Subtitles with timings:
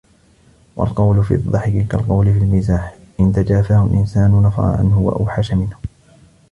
[0.75, 5.75] وَالْقَوْلُ فِي الضَّحِكِ كَالْقَوْلِ فِي الْمِزَاحِ إنْ تَجَافَاهُ الْإِنْسَانُ نَفَرَ عَنْهُ وَأَوْحَشَ مِنْهُ